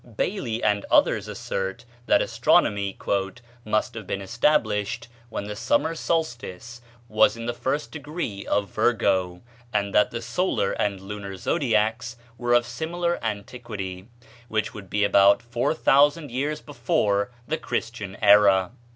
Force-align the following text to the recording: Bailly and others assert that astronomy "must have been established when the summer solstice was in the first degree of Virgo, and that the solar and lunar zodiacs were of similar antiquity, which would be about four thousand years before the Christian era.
Bailly 0.17 0.63
and 0.63 0.83
others 0.89 1.27
assert 1.27 1.85
that 2.07 2.23
astronomy 2.23 2.97
"must 3.63 3.93
have 3.93 4.07
been 4.07 4.19
established 4.19 5.07
when 5.29 5.43
the 5.43 5.55
summer 5.55 5.93
solstice 5.93 6.81
was 7.07 7.37
in 7.37 7.45
the 7.45 7.53
first 7.53 7.91
degree 7.91 8.43
of 8.47 8.67
Virgo, 8.69 9.43
and 9.71 9.93
that 9.93 10.09
the 10.09 10.23
solar 10.23 10.71
and 10.71 10.99
lunar 11.01 11.37
zodiacs 11.37 12.17
were 12.39 12.55
of 12.55 12.65
similar 12.65 13.23
antiquity, 13.23 14.07
which 14.47 14.73
would 14.73 14.89
be 14.89 15.03
about 15.03 15.43
four 15.43 15.75
thousand 15.75 16.31
years 16.31 16.61
before 16.61 17.29
the 17.47 17.59
Christian 17.59 18.17
era. 18.23 18.71